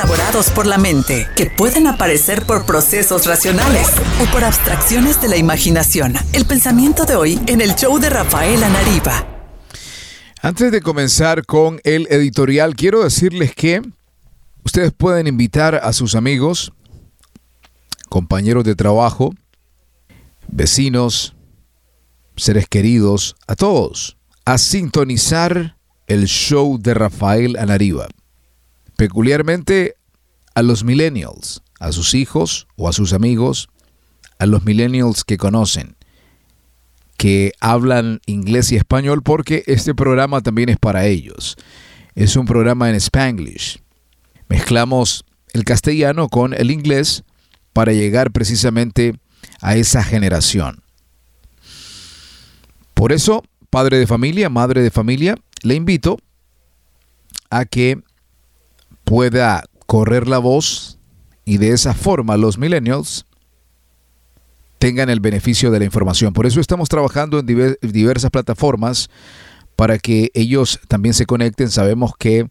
[0.00, 3.88] elaborados por la mente, que pueden aparecer por procesos racionales
[4.22, 6.14] o por abstracciones de la imaginación.
[6.32, 9.26] El pensamiento de hoy en el show de Rafael Anariva.
[10.40, 13.82] Antes de comenzar con el editorial, quiero decirles que
[14.64, 16.72] ustedes pueden invitar a sus amigos,
[18.08, 19.34] compañeros de trabajo,
[20.48, 21.34] vecinos,
[22.36, 25.76] seres queridos, a todos, a sintonizar
[26.06, 28.08] el show de Rafael Anariva.
[29.00, 29.94] Peculiarmente
[30.54, 33.70] a los millennials, a sus hijos o a sus amigos,
[34.38, 35.96] a los millennials que conocen,
[37.16, 41.56] que hablan inglés y español, porque este programa también es para ellos.
[42.14, 43.80] Es un programa en spanglish.
[44.50, 45.24] Mezclamos
[45.54, 47.24] el castellano con el inglés
[47.72, 49.14] para llegar precisamente
[49.62, 50.82] a esa generación.
[52.92, 56.18] Por eso, padre de familia, madre de familia, le invito
[57.48, 58.02] a que
[59.10, 61.00] pueda correr la voz
[61.44, 63.26] y de esa forma los millennials
[64.78, 66.32] tengan el beneficio de la información.
[66.32, 69.10] Por eso estamos trabajando en diversas plataformas
[69.74, 71.72] para que ellos también se conecten.
[71.72, 72.46] Sabemos que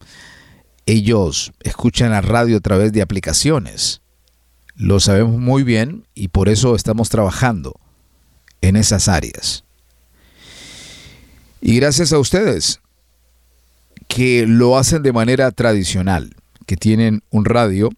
[0.85, 4.01] ellos escuchan la radio a través de aplicaciones.
[4.75, 7.79] Lo sabemos muy bien y por eso estamos trabajando
[8.59, 9.63] en esas áreas.
[11.61, 12.81] Y gracias a ustedes
[14.09, 16.35] que lo hacen de manera tradicional,
[16.69, 17.89] que tienen un radio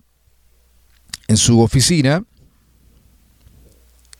[1.27, 2.23] en su oficina,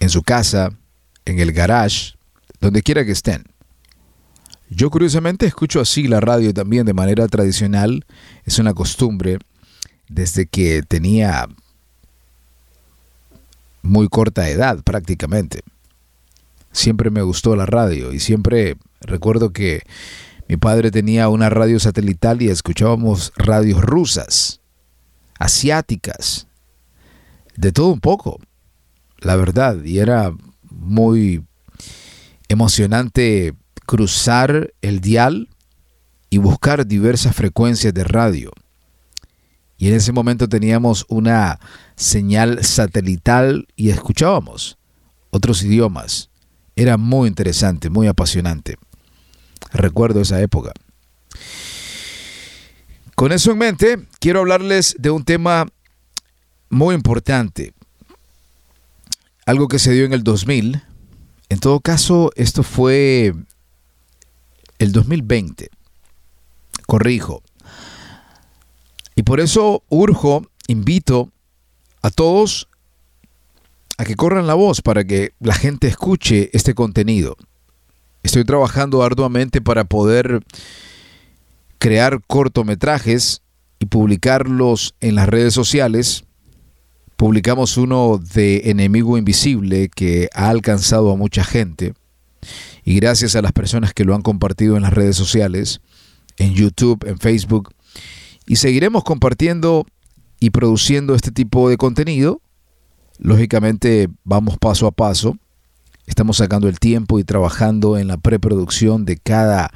[0.02, 0.78] en su casa,
[1.24, 2.16] en el garage,
[2.60, 3.46] donde quiera que estén.
[4.70, 8.06] Yo curiosamente escucho así la radio también de manera tradicional,
[8.44, 9.38] es una costumbre
[10.10, 11.48] desde que tenía
[13.82, 15.62] muy corta edad prácticamente.
[16.74, 19.84] Siempre me gustó la radio y siempre recuerdo que
[20.52, 24.60] mi padre tenía una radio satelital y escuchábamos radios rusas,
[25.40, 26.46] asiáticas,
[27.56, 28.38] de todo un poco,
[29.20, 30.34] la verdad, y era
[30.70, 31.46] muy
[32.50, 33.54] emocionante
[33.86, 35.48] cruzar el dial
[36.30, 38.52] y buscar diversas frecuencias de radio.
[39.78, 41.62] Y en ese momento teníamos una
[41.96, 44.78] señal satelital y escuchábamos
[45.30, 46.30] otros idiomas.
[46.76, 48.76] Era muy interesante, muy apasionante.
[49.72, 50.74] Recuerdo esa época.
[53.16, 55.68] Con eso en mente, quiero hablarles de un tema
[56.70, 57.74] muy importante.
[59.46, 60.82] Algo que se dio en el 2000.
[61.50, 63.34] En todo caso, esto fue
[64.80, 65.70] el 2020.
[66.88, 67.44] Corrijo.
[69.16, 71.32] Y por eso urjo, invito
[72.02, 72.68] a todos
[73.98, 77.38] a que corran la voz para que la gente escuche este contenido.
[78.24, 80.42] Estoy trabajando arduamente para poder
[81.80, 83.42] crear cortometrajes
[83.80, 86.26] y publicarlos en las redes sociales.
[87.16, 91.94] Publicamos uno de Enemigo Invisible que ha alcanzado a mucha gente
[92.84, 95.82] y gracias a las personas que lo han compartido en las redes sociales,
[96.38, 97.74] en YouTube, en Facebook.
[98.46, 99.86] Y seguiremos compartiendo
[100.40, 102.42] y produciendo este tipo de contenido.
[103.18, 105.38] Lógicamente vamos paso a paso
[106.12, 109.72] Estamos sacando el tiempo y trabajando en la preproducción de cada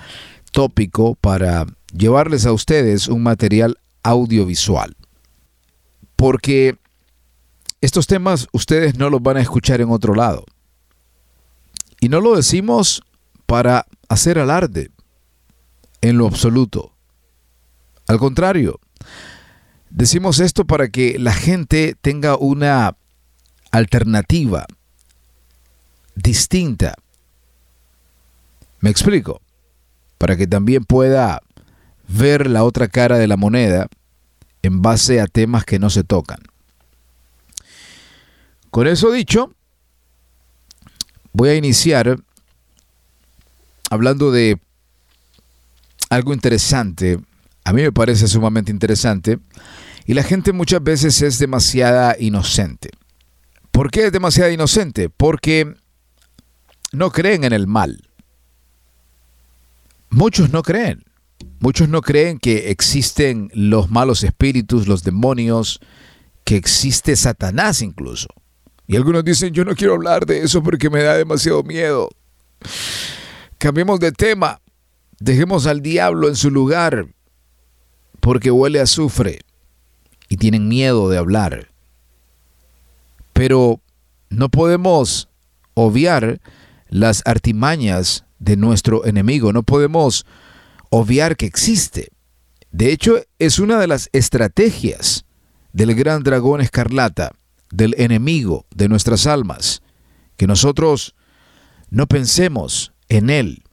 [0.52, 4.98] tópico para llevarles a ustedes un material audiovisual.
[6.18, 6.78] Porque
[7.80, 10.44] estos temas ustedes no los van a escuchar en otro lado.
[12.02, 13.02] Y no lo decimos
[13.46, 14.92] para hacer alarde
[16.02, 16.98] en lo absoluto.
[18.10, 18.82] Al contrario,
[19.90, 22.98] decimos esto para que la gente tenga una
[23.72, 24.66] alternativa
[26.16, 26.96] distinta.
[28.80, 29.42] Me explico.
[30.18, 31.42] Para que también pueda
[32.08, 33.88] ver la otra cara de la moneda
[34.62, 36.40] en base a temas que no se tocan.
[38.72, 39.54] Con eso dicho,
[41.34, 42.18] voy a iniciar
[43.90, 44.60] hablando de
[46.10, 47.20] algo interesante.
[47.64, 49.40] A mí me parece sumamente interesante.
[50.06, 52.90] Y la gente muchas veces es demasiada inocente.
[53.72, 55.10] ¿Por qué es demasiado inocente?
[55.10, 55.74] Porque
[56.96, 58.10] no creen en el mal.
[60.10, 61.04] Muchos no creen.
[61.60, 65.80] Muchos no creen que existen los malos espíritus, los demonios,
[66.44, 68.28] que existe Satanás incluso.
[68.88, 72.10] Y algunos dicen, yo no quiero hablar de eso porque me da demasiado miedo.
[73.58, 74.62] Cambiemos de tema.
[75.20, 77.08] Dejemos al diablo en su lugar
[78.20, 79.40] porque huele a azufre
[80.30, 81.70] y tienen miedo de hablar.
[83.34, 83.82] Pero
[84.30, 85.30] no podemos
[85.74, 86.40] obviar
[86.96, 89.52] las artimañas de nuestro enemigo.
[89.52, 90.26] No podemos
[90.90, 92.10] obviar que existe.
[92.72, 95.26] De hecho, es una de las estrategias
[95.74, 97.34] del gran dragón escarlata,
[97.70, 99.82] del enemigo de nuestras almas,
[100.38, 101.16] que nosotros
[101.90, 103.64] no pensemos en él,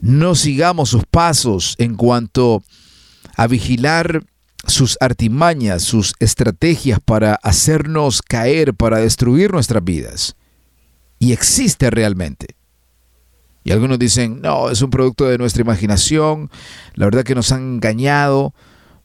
[0.00, 2.62] no sigamos sus pasos en cuanto
[3.36, 4.24] a vigilar
[4.66, 10.37] sus artimañas, sus estrategias para hacernos caer, para destruir nuestras vidas.
[11.18, 12.54] Y existe realmente.
[13.64, 16.50] Y algunos dicen, no, es un producto de nuestra imaginación,
[16.94, 18.54] la verdad que nos han engañado.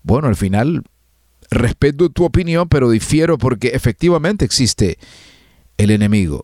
[0.04, 0.83] Bueno, al final
[1.50, 4.98] respeto tu opinión, pero difiero porque efectivamente existe
[5.77, 6.44] el enemigo.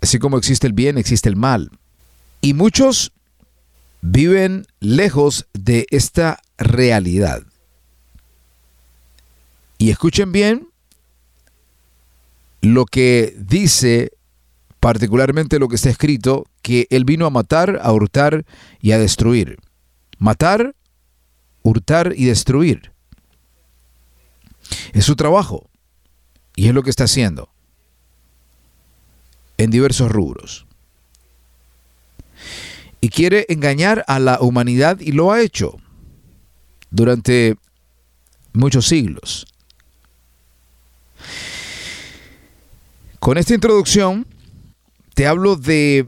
[0.00, 1.70] Así como existe el bien, existe el mal.
[2.40, 3.12] Y muchos
[4.00, 7.42] viven lejos de esta realidad.
[9.78, 10.68] Y escuchen bien
[12.60, 14.12] lo que dice
[14.80, 18.44] particularmente lo que está escrito, que Él vino a matar, a hurtar
[18.80, 19.58] y a destruir.
[20.18, 20.74] Matar,
[21.62, 22.92] hurtar y destruir.
[24.92, 25.68] Es su trabajo
[26.54, 27.50] y es lo que está haciendo
[29.56, 30.66] en diversos rubros.
[33.00, 35.78] Y quiere engañar a la humanidad y lo ha hecho
[36.90, 37.56] durante
[38.52, 39.46] muchos siglos.
[43.18, 44.26] Con esta introducción
[45.18, 46.06] te hablo de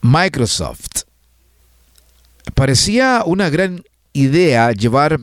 [0.00, 1.04] Microsoft.
[2.52, 5.20] Parecía una gran idea llevar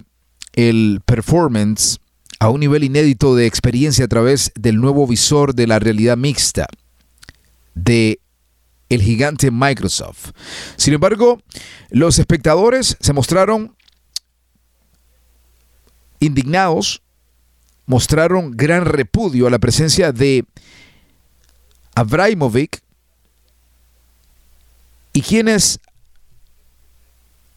[0.53, 1.99] el performance
[2.39, 6.67] a un nivel inédito de experiencia a través del nuevo visor de la realidad mixta
[7.75, 8.21] de
[8.87, 10.31] el gigante Microsoft.
[10.77, 11.41] Sin embargo,
[11.89, 13.75] los espectadores se mostraron
[16.21, 17.01] indignados,
[17.87, 20.45] mostraron gran repudio a la presencia de
[21.99, 22.81] Abraimovic.
[25.11, 25.79] ¿Y quién es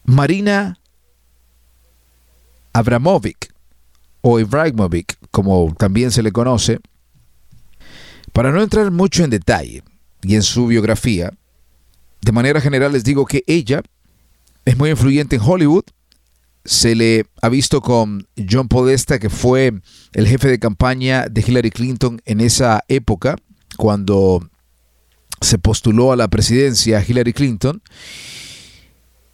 [0.03, 0.77] Marina
[2.73, 3.53] Abramovic
[4.19, 6.81] o Ibrahimovic, como también se le conoce?
[8.33, 9.81] Para no entrar mucho en detalle
[10.23, 11.31] y en su biografía,
[12.21, 13.81] de manera general les digo que ella
[14.65, 15.85] es muy influyente en Hollywood.
[16.65, 19.71] Se le ha visto con John Podesta, que fue
[20.11, 23.37] el jefe de campaña de Hillary Clinton en esa época
[23.83, 24.49] cuando
[25.41, 27.81] se postuló a la presidencia Hillary Clinton.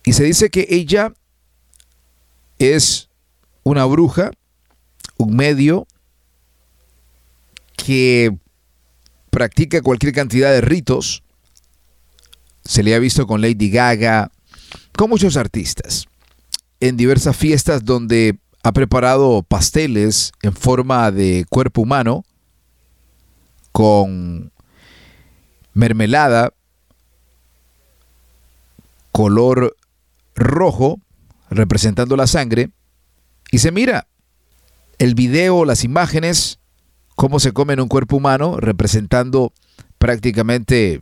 [0.04, 1.14] Y se dice que ella
[2.58, 3.10] es
[3.62, 4.32] una bruja,
[5.18, 5.86] un medio
[7.78, 8.36] que
[9.30, 11.22] practica cualquier cantidad de ritos.
[12.66, 14.32] Se le ha visto con Lady Gaga,
[14.98, 16.08] con muchos artistas,
[16.80, 22.26] en diversas fiestas donde ha preparado pasteles en forma de cuerpo humano
[23.72, 24.52] con
[25.74, 26.54] mermelada
[29.12, 29.76] color
[30.36, 31.00] rojo
[31.50, 32.72] representando la sangre
[33.52, 34.08] y se mira
[34.98, 36.60] el video, las imágenes,
[37.16, 39.54] cómo se come en un cuerpo humano representando
[39.98, 41.02] prácticamente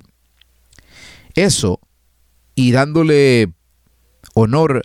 [1.36, 1.80] eso
[2.56, 3.54] y dándole
[4.34, 4.81] honor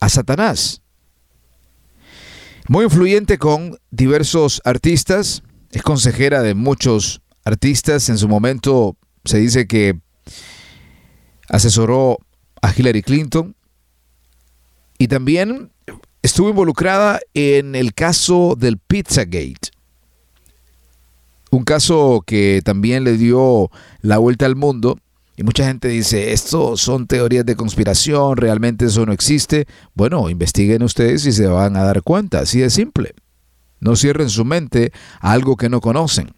[0.00, 0.82] a Satanás.
[2.68, 8.08] Muy influyente con diversos artistas, es consejera de muchos artistas.
[8.08, 9.98] En su momento se dice que
[11.48, 12.18] asesoró
[12.60, 13.56] a Hillary Clinton
[14.98, 15.72] y también
[16.22, 19.70] estuvo involucrada en el caso del Pizzagate.
[21.50, 24.98] Un caso que también le dio la vuelta al mundo.
[25.36, 29.66] Y mucha gente dice, esto son teorías de conspiración, realmente eso no existe.
[29.94, 33.14] Bueno, investiguen ustedes y se van a dar cuenta, así de simple.
[33.82, 36.32] No cierren su mente a algo que no conocen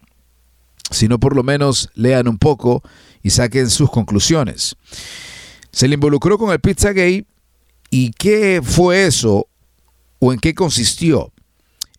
[0.91, 2.83] sino por lo menos lean un poco
[3.23, 4.75] y saquen sus conclusiones.
[5.71, 7.25] Se le involucró con el pizza gay
[7.89, 9.47] y ¿qué fue eso
[10.19, 11.31] o en qué consistió?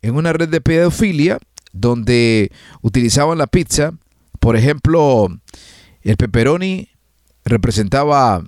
[0.01, 1.39] En una red de pedofilia
[1.73, 2.51] donde
[2.81, 3.91] utilizaban la pizza,
[4.39, 5.27] por ejemplo,
[6.01, 6.89] el pepperoni
[7.43, 8.43] representaba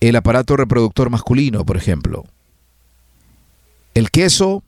[0.00, 2.24] el aparato reproductor masculino, por ejemplo.
[3.94, 4.62] El queso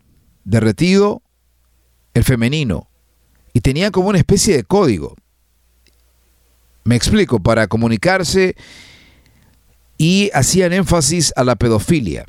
[0.45, 1.23] derretido,
[2.15, 2.89] el femenino
[3.53, 5.17] y tenían como una especie de código.
[6.85, 8.55] Me explico, para comunicarse
[9.97, 12.25] y hacían énfasis a la pedofilia.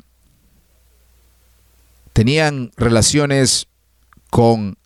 [2.12, 3.68] Tenían relaciones
[4.28, 4.76] con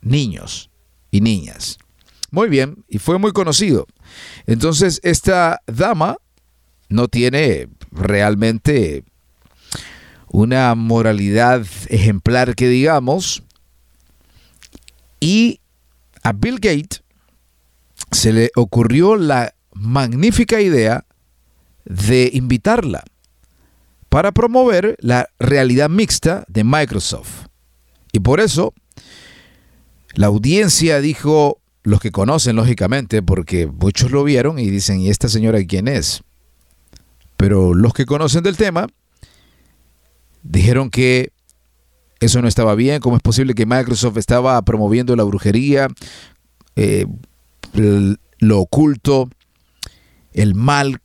[0.00, 0.70] niños
[1.10, 1.78] y niñas.
[2.30, 3.86] Muy bien, y fue muy conocido.
[4.46, 6.16] Entonces, esta dama
[6.88, 9.04] no tiene realmente
[10.30, 13.42] una moralidad ejemplar que digamos,
[15.20, 15.60] y
[16.22, 17.02] a Bill Gates
[18.12, 21.04] se le ocurrió la magnífica idea
[21.84, 23.02] de invitarla
[24.08, 27.46] para promover la realidad mixta de Microsoft.
[28.12, 28.74] Y por eso
[30.14, 35.28] la audiencia dijo, los que conocen lógicamente, porque muchos lo vieron y dicen, ¿y esta
[35.28, 36.22] señora quién es?
[37.36, 38.88] Pero los que conocen del tema
[40.42, 41.32] dijeron que
[42.20, 45.88] eso no estaba bien, cómo es posible que Microsoft estaba promoviendo la brujería,
[46.76, 47.06] eh,
[47.72, 49.28] lo oculto,
[50.32, 51.00] el mal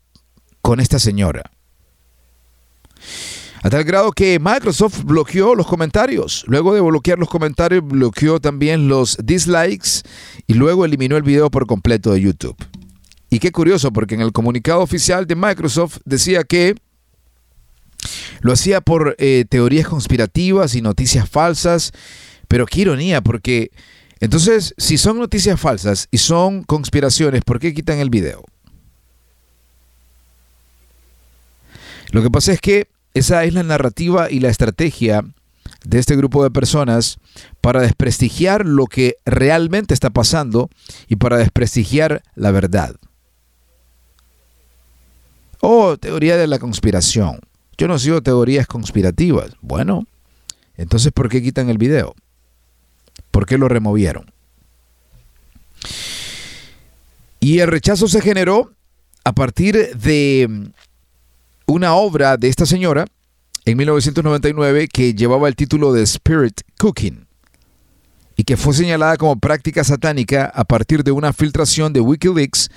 [0.61, 1.43] con esta señora.
[3.61, 6.43] A tal grado que Microsoft bloqueó los comentarios.
[6.47, 10.01] Luego de bloquear los comentarios, bloqueó también los dislikes
[10.47, 12.57] y luego eliminó el video por completo de YouTube.
[13.29, 16.75] Y qué curioso, porque en el comunicado oficial de Microsoft decía que
[18.43, 21.93] lo hacía por eh, teorías conspirativas y noticias falsas.
[22.47, 23.71] Pero qué ironía, porque
[24.19, 28.43] entonces, si son noticias falsas y son conspiraciones, ¿por qué quitan el video?
[32.11, 35.23] Lo que pasa es que esa es la narrativa y la estrategia
[35.85, 37.17] de este grupo de personas
[37.59, 40.69] para desprestigiar lo que realmente está pasando
[41.07, 42.95] y para desprestigiar la verdad.
[45.59, 47.39] Oh, teoría de la conspiración.
[47.77, 49.51] Yo no sigo teorías conspirativas.
[49.61, 50.05] Bueno,
[50.75, 52.15] entonces ¿por qué quitan el video?
[53.31, 54.31] ¿Por qué lo removieron?
[57.39, 58.71] Y el rechazo se generó
[59.23, 60.71] a partir de
[61.65, 63.05] una obra de esta señora
[63.65, 67.25] en 1999 que llevaba el título de Spirit Cooking
[68.35, 72.69] y que fue señalada como práctica satánica a partir de una filtración de Wikileaks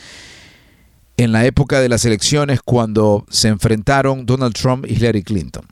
[1.16, 5.66] en la época de las elecciones cuando se enfrentaron Donald Trump y Hillary Clinton.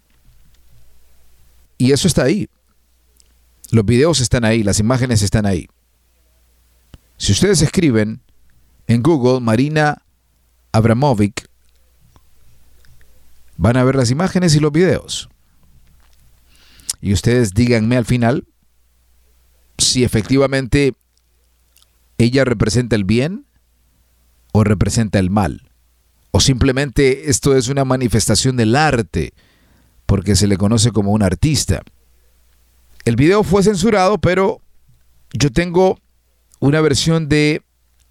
[1.77, 2.49] Y eso está ahí.
[3.71, 5.69] Los videos están ahí, las imágenes están ahí.
[7.17, 8.21] Si ustedes escriben
[8.87, 10.03] en Google Marina
[10.73, 11.49] Abramovic,
[13.57, 15.29] van a ver las imágenes y los videos.
[17.01, 18.47] Y ustedes díganme al final
[19.79, 20.95] si efectivamente
[22.19, 23.47] ella representa el bien
[24.57, 25.69] o representa el mal.
[26.31, 29.35] O simplemente esto es una manifestación del arte,
[30.07, 31.83] porque se le conoce como un artista.
[33.05, 34.61] El video fue censurado, pero
[35.33, 35.99] yo tengo
[36.61, 37.63] una versión de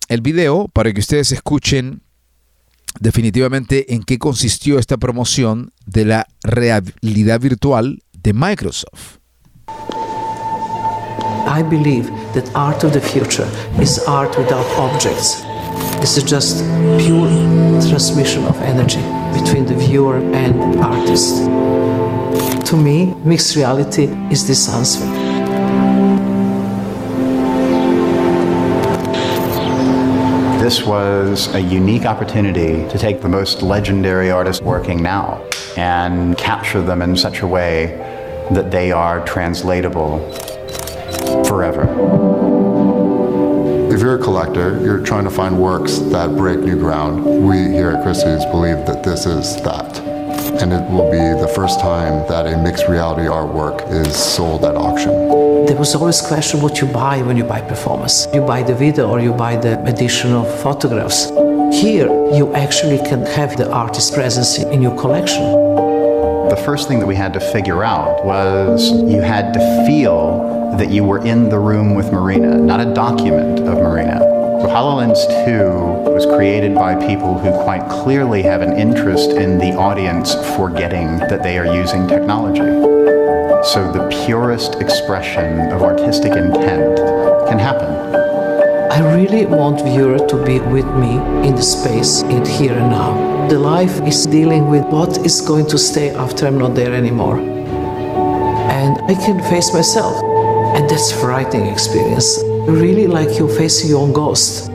[0.09, 2.01] el video para que ustedes escuchen
[2.99, 9.19] definitivamente en qué consistió esta promoción de la realidad virtual de Microsoft.
[11.47, 13.47] I believe that art of the future
[13.81, 15.52] is art without objects.
[16.01, 16.57] This is just
[16.99, 17.29] pure
[17.87, 19.01] transmission of energy
[19.39, 21.45] between the viewer and artist.
[22.69, 25.05] To me, mixed reality is this answer.
[30.63, 35.45] This was a unique opportunity to take the most legendary artists working now
[35.77, 37.97] and capture them in such a way
[38.51, 40.19] that they are translatable
[41.43, 42.32] forever.
[43.93, 47.23] If you're a collector, you're trying to find works that break new ground.
[47.23, 49.99] We here at Christie's believe that this is that.
[50.59, 54.75] And it will be the first time that a mixed reality artwork is sold at
[54.75, 55.11] auction.
[55.67, 58.27] There was always question what you buy when you buy performance.
[58.33, 61.29] You buy the video or you buy the edition of photographs.
[61.79, 65.82] Here, you actually can have the artist's presence in your collection.
[66.53, 70.91] The first thing that we had to figure out was you had to feel that
[70.91, 74.19] you were in the room with Marina, not a document of Marina.
[74.61, 75.17] So HoloLens
[75.47, 81.17] 2 was created by people who quite clearly have an interest in the audience forgetting
[81.17, 82.59] that they are using technology.
[83.71, 86.99] So the purest expression of artistic intent
[87.49, 88.22] can happen.
[88.93, 91.15] I really want viewer to be with me
[91.47, 93.47] in the space, in here and now.
[93.47, 97.39] The life is dealing with what is going to stay after I'm not there anymore.
[97.39, 100.21] And I can face myself.
[100.75, 102.37] And that's frightening experience.
[102.67, 104.67] Really like you facing your own ghost.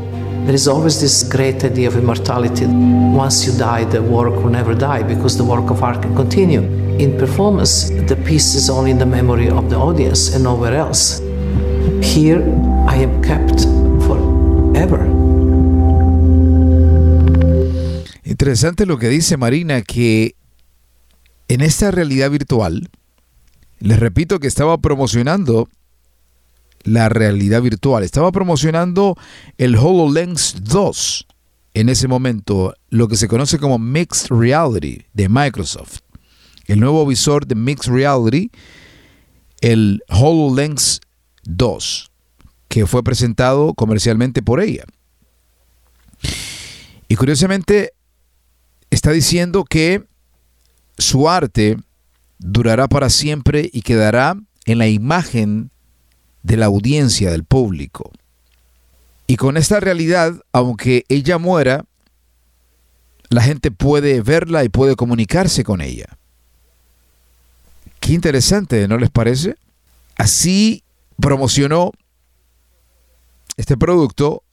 [0.47, 2.67] There is always this great idea of immortality.
[2.67, 6.63] Once you die, the work will never die because the work of art can continue.
[6.99, 11.21] In performance, the piece is only in the memory of the audience and nowhere else.
[12.03, 12.43] Here,
[12.89, 13.78] I am kept
[18.25, 20.37] Interesante lo que dice Marina, que
[21.49, 22.89] en esta realidad virtual,
[23.81, 25.69] les repito que estaba promocionando
[26.85, 28.05] la realidad virtual.
[28.05, 29.17] Estaba promocionando
[29.57, 31.27] el HoloLens 2
[31.75, 35.99] en ese momento, lo que se conoce como Mixed Reality de Microsoft.
[36.67, 38.51] El nuevo visor de Mixed Reality,
[39.61, 41.01] el HoloLens
[41.45, 42.08] 2,
[42.69, 44.85] que fue presentado comercialmente por ella.
[47.09, 47.93] Y curiosamente
[48.91, 50.05] está diciendo que
[50.99, 51.77] su arte
[52.39, 55.71] durará para siempre y quedará en la imagen
[56.43, 58.13] de la audiencia, del público.
[59.27, 61.85] Y con esta realidad, aunque ella muera,
[63.31, 66.19] la gente puede verla y puede comunicarse con ella.
[68.01, 69.57] Qué interesante, ¿no les parece?
[70.17, 70.83] Así
[71.21, 71.93] promocionó
[73.59, 74.45] este producto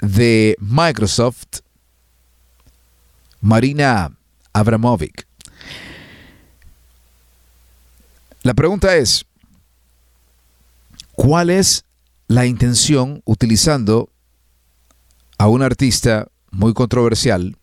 [0.00, 1.60] de Microsoft
[3.40, 4.10] Marina
[4.52, 5.28] Abramovic.
[8.42, 9.26] La pregunta es,
[11.12, 11.84] ¿cuál es
[12.26, 14.08] la intención utilizando
[15.36, 17.56] a un artista muy controversial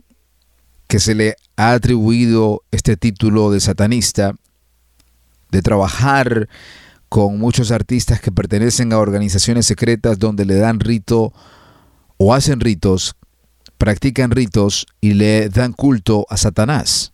[0.88, 4.36] que se le ha atribuido este título de satanista,
[5.50, 6.48] de trabajar
[7.10, 11.34] con muchos artistas que pertenecen a organizaciones secretas donde le dan rito
[12.18, 13.16] o hacen ritos,
[13.80, 17.14] practican ritos y le dan culto a Satanás.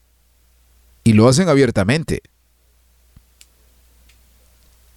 [1.04, 2.22] Y lo hacen abiertamente.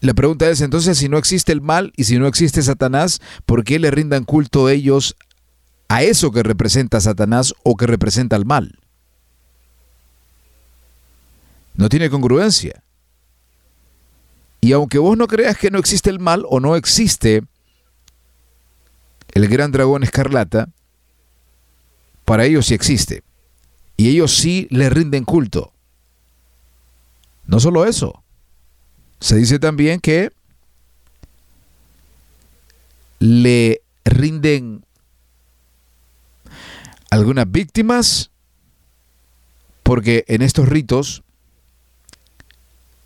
[0.01, 3.65] La pregunta es entonces, si no existe el mal y si no existe Satanás, ¿por
[3.65, 5.17] qué le rindan culto ellos
[5.89, 8.79] a eso que representa Satanás o que representa el mal?
[11.75, 12.83] No tiene congruencia.
[14.69, 17.43] Y aunque vos no creas que no existe el mal o no existe
[19.33, 20.69] el gran dragón escarlata,
[22.27, 23.23] para ellos sí existe.
[23.97, 25.73] Y ellos sí le rinden culto.
[27.47, 28.23] No solo eso.
[29.21, 30.33] Se dice también que
[33.21, 34.85] le rinden
[37.09, 38.31] algunas víctimas
[39.83, 41.23] porque en estos ritos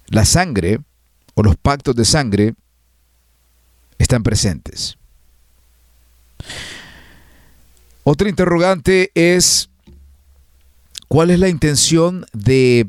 [0.09, 0.81] la sangre
[1.35, 2.55] o los pactos de sangre
[3.99, 4.97] están presentes.
[8.05, 9.71] Otra interrogante es,
[11.09, 12.89] ¿cuál es la intención de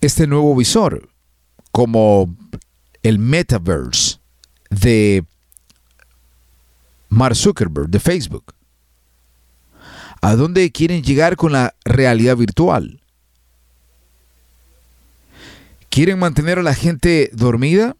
[0.00, 1.08] este nuevo visor?
[1.72, 2.34] Como
[3.02, 4.18] el metaverse
[4.68, 5.24] de
[7.08, 8.54] Mark Zuckerberg, de Facebook.
[10.20, 12.99] ¿A dónde quieren llegar con la realidad virtual?
[15.90, 17.96] ¿Quieren mantener a la gente dormida?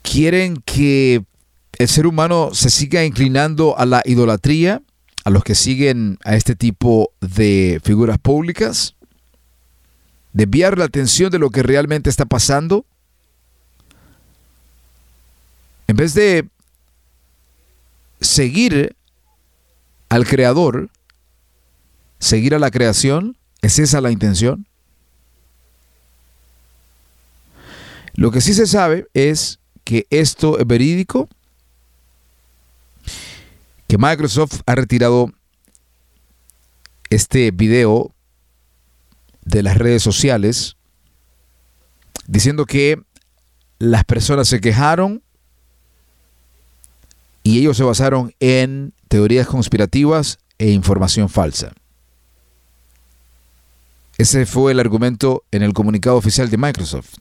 [0.00, 1.22] ¿Quieren que
[1.78, 4.82] el ser humano se siga inclinando a la idolatría?
[5.24, 8.94] ¿A los que siguen a este tipo de figuras públicas?
[10.32, 12.86] ¿Desviar la atención de lo que realmente está pasando?
[15.88, 16.48] En vez de
[18.22, 18.96] seguir
[20.08, 20.88] al creador,
[22.18, 24.66] seguir a la creación, ¿Es esa la intención?
[28.12, 31.30] Lo que sí se sabe es que esto es verídico,
[33.88, 35.32] que Microsoft ha retirado
[37.08, 38.12] este video
[39.46, 40.76] de las redes sociales
[42.26, 43.02] diciendo que
[43.78, 45.22] las personas se quejaron
[47.42, 51.72] y ellos se basaron en teorías conspirativas e información falsa.
[54.16, 57.14] Ese fue el argumento en el comunicado oficial de Microsoft.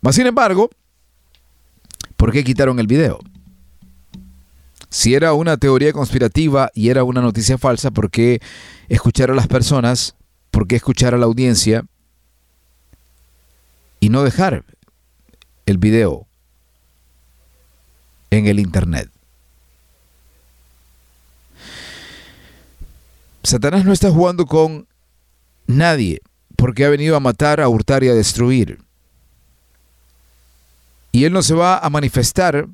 [0.00, 0.70] Mas, sin embargo,
[2.16, 3.18] ¿por qué quitaron el video?
[4.90, 8.40] Si era una teoría conspirativa y era una noticia falsa, ¿por qué
[8.88, 10.14] escuchar a las personas?
[10.50, 11.84] ¿Por qué escuchar a la audiencia?
[14.00, 14.64] Y no dejar
[15.66, 16.26] el video
[18.30, 19.10] en el Internet.
[23.42, 24.87] Satanás no está jugando con
[25.68, 26.22] Nadie,
[26.56, 28.78] porque ha venido a matar, a hurtar y a destruir.
[31.12, 32.66] Y Él no se va a manifestar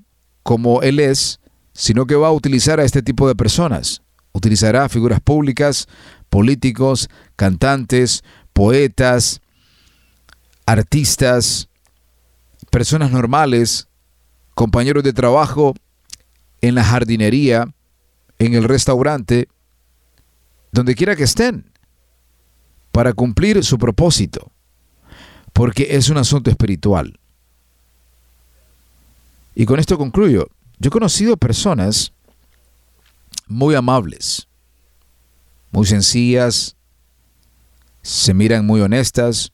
[0.44, 1.40] como Él es,
[1.72, 4.00] sino que va a utilizar a este tipo de personas.
[4.32, 5.88] Utilizará figuras públicas,
[6.30, 9.40] políticos, cantantes, poetas,
[10.64, 11.68] artistas,
[12.70, 13.88] personas normales,
[14.54, 15.74] compañeros de trabajo
[16.60, 17.74] en la jardinería,
[18.38, 19.48] en el restaurante,
[20.70, 21.73] donde quiera que estén
[22.94, 24.52] para cumplir su propósito,
[25.52, 27.18] porque es un asunto espiritual.
[29.56, 30.48] Y con esto concluyo.
[30.78, 32.12] Yo he conocido personas
[33.48, 34.46] muy amables,
[35.72, 36.76] muy sencillas,
[38.02, 39.52] se miran muy honestas,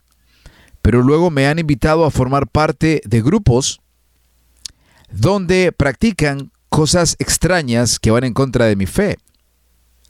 [0.82, 3.80] pero luego me han invitado a formar parte de grupos
[5.10, 9.16] donde practican cosas extrañas que van en contra de mi fe.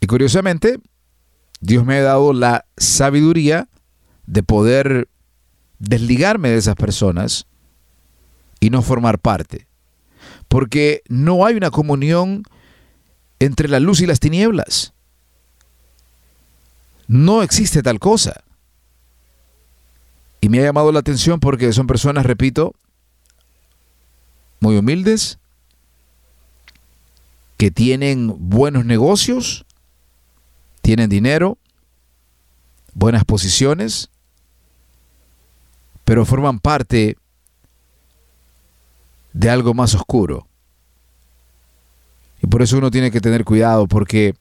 [0.00, 0.80] Y curiosamente,
[1.60, 3.68] Dios me ha dado la sabiduría
[4.26, 5.08] de poder
[5.78, 7.46] desligarme de esas personas
[8.60, 9.66] y no formar parte.
[10.48, 12.44] Porque no hay una comunión
[13.38, 14.92] entre la luz y las tinieblas.
[17.08, 18.44] No existe tal cosa.
[20.42, 22.74] me ha llamado la atención porque son personas, repito,
[24.60, 25.38] muy humildes,
[27.56, 29.66] que tienen buenos negocios,
[30.80, 31.58] tienen dinero,
[32.94, 34.10] buenas posiciones,
[36.04, 37.16] pero forman parte
[39.32, 40.46] de algo más oscuro.
[42.42, 44.34] Y por eso uno tiene que tener cuidado porque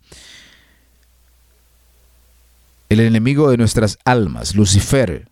[2.90, 5.28] el enemigo de nuestras almas, Lucifer,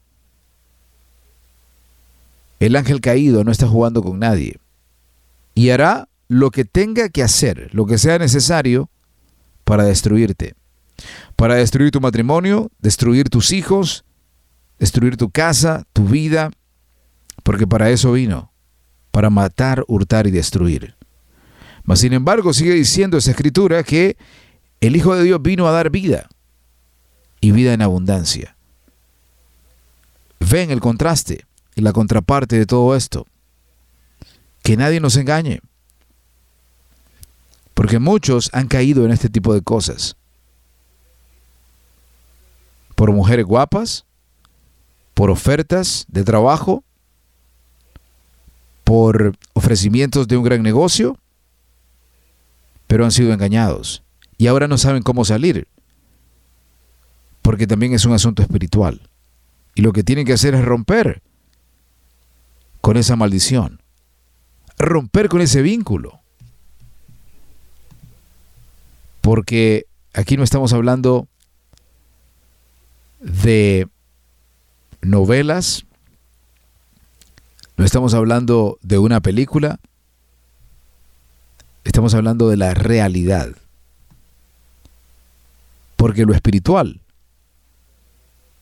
[2.59, 4.59] el ángel caído no está jugando con nadie
[5.55, 8.89] y hará lo que tenga que hacer, lo que sea necesario
[9.63, 10.55] para destruirte,
[11.35, 14.05] para destruir tu matrimonio, destruir tus hijos,
[14.79, 16.51] destruir tu casa, tu vida,
[17.43, 18.51] porque para eso vino,
[19.11, 20.95] para matar, hurtar y destruir.
[21.83, 24.17] Mas sin embargo sigue diciendo esa escritura que
[24.81, 26.27] el Hijo de Dios vino a dar vida
[27.39, 28.57] y vida en abundancia.
[30.39, 33.25] Ven el contraste y la contraparte de todo esto.
[34.63, 35.61] Que nadie nos engañe.
[37.73, 40.17] Porque muchos han caído en este tipo de cosas.
[42.97, 44.07] Por mujeres guapas,
[45.13, 46.83] por ofertas de trabajo,
[48.83, 51.15] por ofrecimientos de un gran negocio,
[52.87, 54.03] pero han sido engañados
[54.37, 55.67] y ahora no saben cómo salir
[57.47, 59.09] porque también es un asunto espiritual.
[59.73, 61.21] Y lo que tienen que hacer es romper
[62.81, 63.81] con esa maldición,
[64.77, 66.19] romper con ese vínculo.
[69.21, 71.29] Porque aquí no estamos hablando
[73.19, 73.87] de
[75.01, 75.85] novelas,
[77.75, 79.79] no estamos hablando de una película,
[81.83, 83.55] estamos hablando de la realidad.
[85.95, 87.01] Porque lo espiritual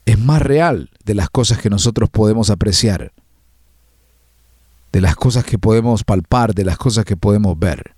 [0.06, 3.12] es más real de las cosas que nosotros podemos apreciar,
[4.92, 7.95] de las cosas que podemos palpar, de las cosas que podemos ver.